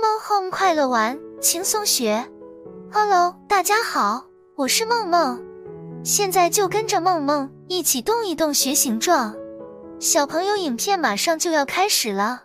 [0.00, 2.24] 梦 Home 快乐玩轻松学
[2.90, 4.24] ，Hello，大家好，
[4.56, 5.38] 我是梦梦，
[6.02, 9.36] 现在就跟着梦梦一起动一动学形状。
[9.98, 12.44] 小朋友，影片马上就要开始了，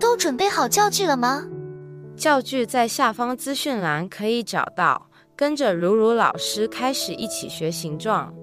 [0.00, 1.44] 都准备好教具了吗？
[2.16, 8.34] 教具在下方资讯栏可以找到，跟着如如老师开始一起学形状。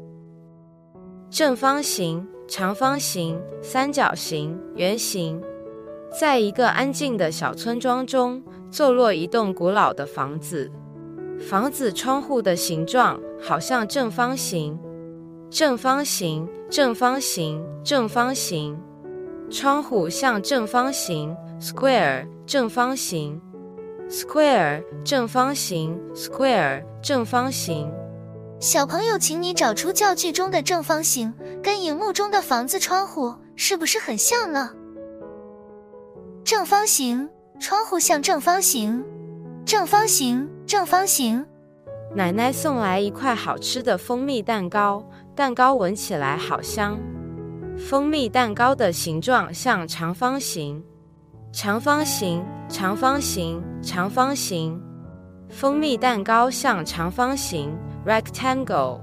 [1.30, 5.44] 正方形、长方形、三角形、圆形。
[6.20, 10.72] 在一个安静的小村庄中，坐落一栋古老的房子。
[11.48, 14.76] 房子窗户的形状好像正方形，
[15.52, 18.76] 正方形，正方形，正方形。
[19.52, 23.40] 窗户像正方形，square，正方形
[24.10, 27.88] ，square，正方形，square，正方形。
[28.60, 31.32] 小朋友，请你找出教具中的正方形，
[31.62, 34.72] 跟荧幕中的房子窗户是不是很像呢？
[36.48, 39.04] 正方形窗户像正方形，
[39.66, 41.46] 正方形正方形。
[42.16, 46.98] 奶奶送来一块好吃的蜂蜜蛋糕，蛋糕闻起来好香。
[47.78, 50.82] 蜂蜜蛋糕的形状像长方形，
[51.52, 54.82] 长方形长方形长方形。
[55.50, 59.02] 蜂蜜蛋糕像长方形，rectangle，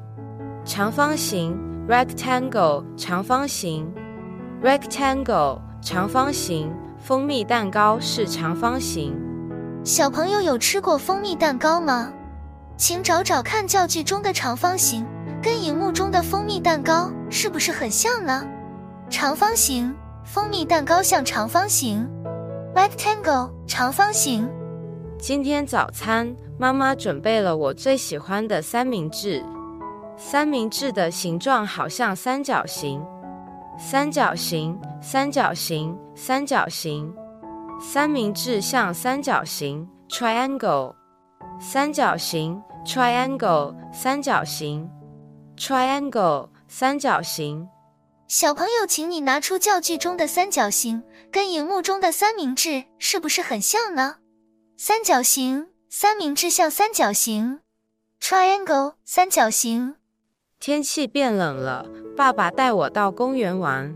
[0.65, 1.55] 长方形
[1.91, 3.87] ，rectangle 长方形
[4.63, 6.73] ，rectangle 长方形。
[7.07, 9.15] 蜂蜜蛋糕是长方形。
[9.85, 12.11] 小朋友有吃过蜂蜜蛋糕吗？
[12.79, 15.05] 请找找看教具中的长方形，
[15.43, 18.43] 跟荧幕中的蜂蜜蛋糕是不是很像呢？
[19.11, 19.95] 长方形，
[20.25, 22.09] 蜂蜜蛋糕像长方形
[22.75, 24.49] ，rectangle 长方形。
[25.19, 29.45] 今天早餐妈妈准备了我最喜欢的三明治，
[30.17, 33.03] 三明治的形状好像三角形。
[33.77, 37.13] 三角形，三角形，三角形，
[37.81, 40.95] 三明治像三角形，triangle，
[41.61, 44.89] 三角形，triangle，三角形
[45.57, 47.69] ，triangle，三角形。
[48.29, 54.17] 小朋友，请你拿出教具中的三角形，跟荧幕中的三明治是不是很像呢？
[54.79, 57.61] 三角形，三明治像三角形
[58.21, 59.97] ，triangle，三角形。
[60.67, 61.85] 天气变冷了。
[62.17, 63.95] 爸爸带我到公园玩，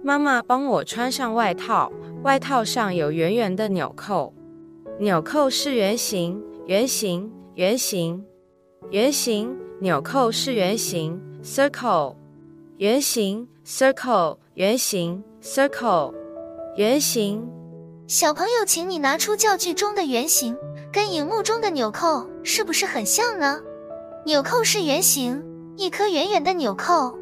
[0.00, 1.90] 妈妈帮我穿上外套，
[2.22, 4.32] 外套上有圆圆的纽扣，
[5.00, 8.24] 纽扣是圆形，圆形，圆形，
[8.92, 12.14] 圆形，纽扣是圆形，circle，
[12.76, 16.14] 圆形，circle，圆形，circle，
[16.76, 17.44] 圆形。
[18.06, 20.56] 小朋友，请你拿出教具中的圆形，
[20.92, 23.60] 跟荧幕中的纽扣是不是很像呢？
[24.24, 25.42] 纽扣是圆形，
[25.78, 27.16] 一颗圆圆的纽扣。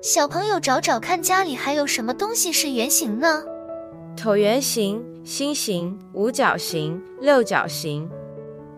[0.00, 3.44] 小朋友找找看，家里还有什么东西是圆形呢？
[4.16, 8.08] 椭圆形、心形、五角形、六角形。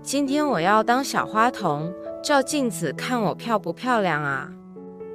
[0.02, 4.50] 今天我要当小花童，照镜子看我漂不漂亮啊？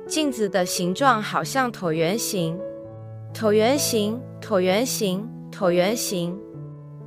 [0.07, 2.57] 镜子的形状好像椭圆形，
[3.33, 6.39] 椭圆形，椭圆形，椭圆形。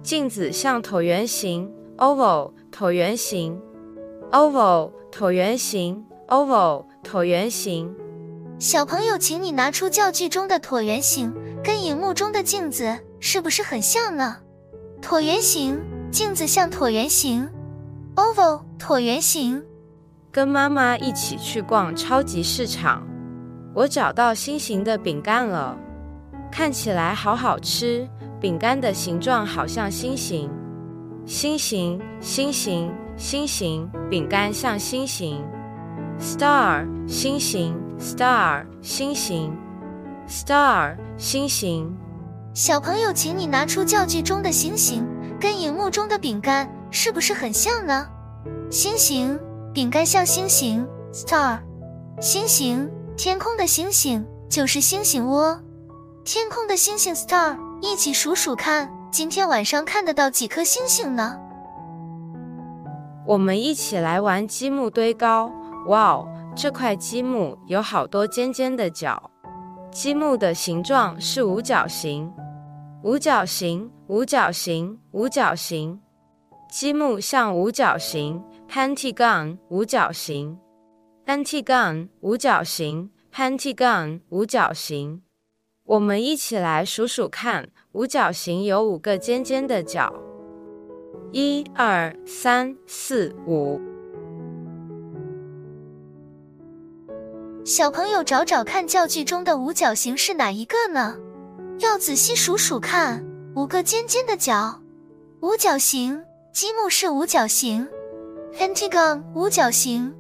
[0.02, 3.58] 镜子像椭圆形，oval，椭圆形
[4.32, 7.94] ，oval，椭圆形，oval，椭圆形。
[8.58, 11.32] 小朋友，请你拿出教具中的椭圆形，
[11.64, 14.36] 跟荧幕中的镜子是不是很像呢？
[15.00, 15.80] 椭圆形，
[16.10, 17.48] 镜子像椭圆形
[18.16, 19.62] ，oval，椭圆形。
[20.30, 23.06] 跟妈妈一起去逛超级市场，
[23.74, 25.76] 我找到心形的饼干了，
[26.52, 28.08] 看起来好好吃。
[28.40, 30.50] 饼干的形状好像心形，
[31.26, 35.44] 心形，心形，心形，饼干像心形。
[36.20, 37.74] star，星形。
[38.00, 39.54] star 星形
[40.26, 41.94] ，star 星星。
[42.54, 45.06] 小朋友，请你拿出教具中的星星，
[45.38, 48.08] 跟荧幕中的饼干是不是很像呢？
[48.70, 49.38] 星星，
[49.74, 51.58] 饼干像星星，star
[52.22, 55.60] 星星，天空的星星就是星星窝，
[56.24, 61.38] 天空的星星 star，一起数数看，今天晚上看得到几颗星星呢？
[63.26, 65.52] 我们一起来玩积木堆高，
[65.86, 66.28] 哇哦！
[66.54, 69.30] 这块积木有好多尖尖的角，
[69.90, 72.30] 积木的形状是五角形，
[73.02, 76.00] 五角形，五角形，五角形。
[76.68, 80.56] 积木像五角形，pentagon，五角形
[81.26, 85.22] ，pentagon，五角形，pentagon，五角形。
[85.84, 90.14] 我们一起来数数看，五角形有五个尖尖的角，
[91.32, 93.89] 一二三四五。
[97.70, 101.16] 小朋友找找看，教具中的五角形是哪一个呢？
[101.78, 103.24] 要仔细数数看，
[103.54, 104.80] 五个尖尖的角，
[105.38, 106.20] 五角形，
[106.52, 107.86] 积木是五角形。
[108.52, 110.12] Pentagon，五角形。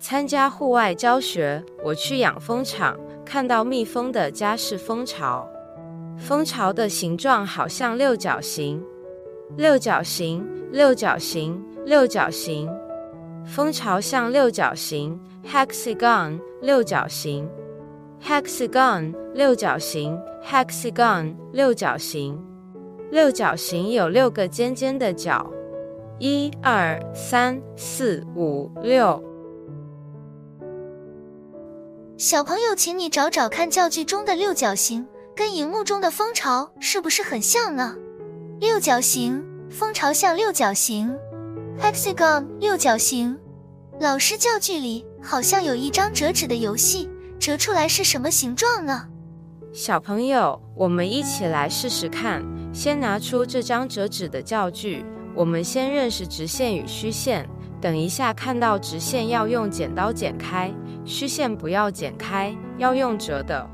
[0.00, 5.48] 参加户外教学，我去养蜂场，看到蜜蜂的家是蜂巢。
[6.18, 8.84] 蜂巢的形状好像六角形，
[9.56, 12.68] 六角形，六角形，六角形。
[13.46, 17.48] 蜂巢像六角形，hexagon，六角形
[18.22, 22.38] ，hexagon，六角形，hexagon，六角形。
[23.10, 25.50] 六角形有六个尖尖的角。
[26.18, 29.24] 一二三四五六，
[32.18, 37.96] 小朋友，请你找找看，教具中的六角形跟荧幕中的蜂巢是不是很像呢？
[38.58, 41.10] 六角形，蜂巢像六角形
[41.80, 43.38] ，hexagon 六角形。
[43.98, 47.08] 老师教具里好像有一张折纸的游戏，
[47.38, 49.06] 折出来是什么形状呢？
[49.72, 55.04] 小朋友，我们一起来试试看，先拿出这张折纸的教具。
[55.34, 57.48] 我们先认识直线与虚线，
[57.80, 60.72] 等一下看到直线要用剪刀剪开，
[61.04, 63.64] 虚线不要剪开，要用折的。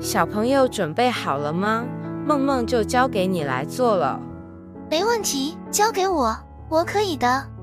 [0.00, 1.84] 小朋友准备好了吗？
[2.24, 4.20] 梦梦就交给你来做了。
[4.88, 6.36] 没问题，交给我，
[6.68, 7.53] 我可以的。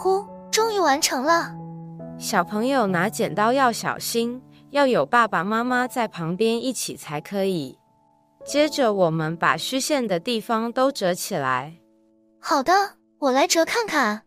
[0.00, 1.54] 呼，终于完成了。
[2.18, 7.78] 小朋友拿剪刀要小心，要有爸爸妈妈在旁边一起才可以。
[8.46, 11.74] 接着，我们把虚线的地方都折起来。
[12.40, 12.72] 好的，
[13.18, 14.22] 我来折看看。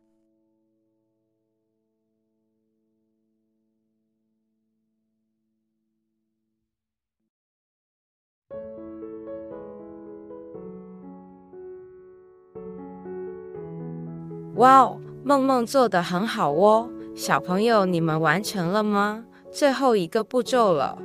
[14.56, 15.03] 哇哦！
[15.24, 19.24] 梦梦做的很好哦，小朋友，你们完成了吗？
[19.52, 20.98] 最后一个步骤了，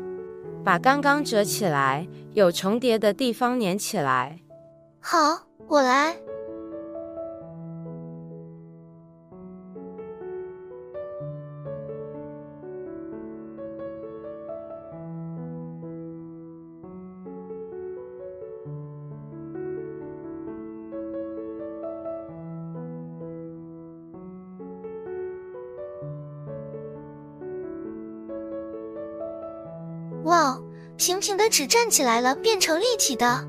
[0.65, 4.41] 把刚刚折起来有重叠的地方粘起来。
[5.01, 5.19] 好，
[5.69, 6.17] 我来。
[30.99, 33.47] 平平的纸站起来了，变成立体的，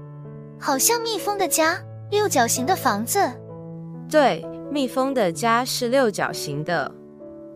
[0.60, 1.75] 好像蜜蜂的家，
[2.12, 3.19] 六角形的房子。
[4.07, 6.90] 对，蜜蜂的家是六角形的。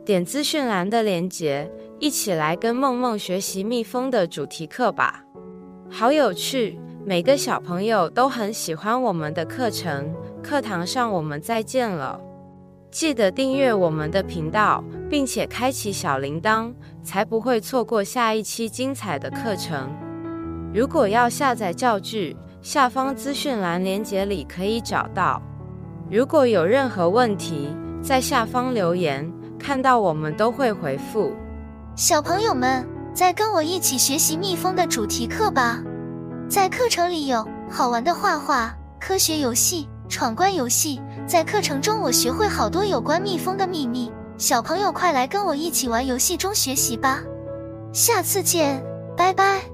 [0.04, 5.24] 点资讯栏的链接，一起来跟梦梦学习蜜蜂的主题课吧，
[5.92, 10.12] 好有趣，每个小朋友都很喜欢我们的课程。
[10.42, 12.20] 课堂上我们再见了。
[12.94, 16.72] 记得订阅我们的频道，并且开启小铃铛，
[17.04, 19.90] 才不会错过下一期精彩的课程。
[20.72, 25.42] 如果要下载教具，下方资讯栏链接里可以找到。
[26.08, 31.34] 如果有任何问题，在下方留言，看到我们都会回复。
[31.96, 35.82] 小朋友们，再跟我一起学习蜜蜂的主题课吧。
[36.48, 41.02] 在课程里有好玩的画画、科学游戏、闯关游戏。
[41.26, 44.12] 在课程中，我学会好多有关蜜蜂的秘密。
[44.38, 47.22] 小朋友，快来跟我一起玩游戏中学习吧！
[47.94, 48.84] 下次见，
[49.16, 49.73] 拜拜。